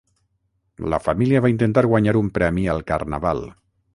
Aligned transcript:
La 0.93 0.99
família 1.07 1.41
va 1.47 1.51
intentar 1.53 1.85
guanyar 1.91 2.15
un 2.23 2.33
premi 2.39 2.67
al 2.75 2.83
carnaval. 2.93 3.47